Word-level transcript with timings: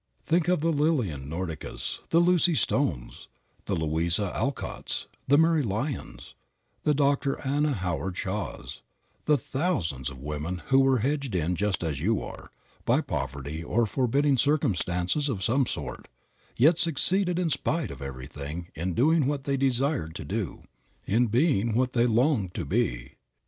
Think 0.23 0.47
of 0.47 0.61
the 0.61 0.71
Lillian 0.71 1.29
Nordicas, 1.29 1.99
the 2.09 2.17
Lucy 2.17 2.55
Stones, 2.55 3.27
the 3.65 3.75
Louisa 3.75 4.31
Alcotts, 4.33 5.05
the 5.27 5.37
Mary 5.37 5.61
Lyons, 5.61 6.33
the 6.81 6.95
Dr. 6.95 7.39
Anna 7.41 7.73
Howard 7.73 8.17
Shaws, 8.17 8.81
the 9.25 9.37
thousands 9.37 10.09
of 10.09 10.17
women 10.17 10.63
who 10.69 10.79
were 10.79 11.01
hedged 11.05 11.35
in 11.35 11.55
just 11.55 11.83
as 11.83 12.01
you 12.01 12.19
are, 12.19 12.49
by 12.83 13.01
poverty 13.01 13.63
or 13.63 13.85
forbidding 13.85 14.37
circumstances 14.37 15.29
of 15.29 15.43
some 15.43 15.67
sort, 15.67 16.07
yet 16.57 16.79
succeeded 16.79 17.37
in 17.37 17.51
spite 17.51 17.91
of 17.91 18.01
everything 18.01 18.69
in 18.73 18.95
doing 18.95 19.27
what 19.27 19.43
they 19.43 19.55
desired 19.55 20.15
to 20.15 20.25
do, 20.25 20.63
in 21.05 21.27
being 21.27 21.75
what 21.75 21.93
they 21.93 22.07
longed 22.07 22.55
to 22.55 22.65
be. 22.65 23.17